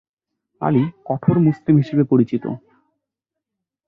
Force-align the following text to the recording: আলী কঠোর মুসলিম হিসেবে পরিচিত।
আলী 0.61 0.83
কঠোর 1.05 1.35
মুসলিম 1.39 1.75
হিসেবে 1.77 2.03
পরিচিত। 2.03 2.43